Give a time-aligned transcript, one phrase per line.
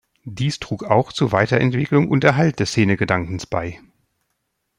[0.25, 3.79] Dies trug auch zu Weiterentwicklung und Erhalt des Szene-Gedankens bei.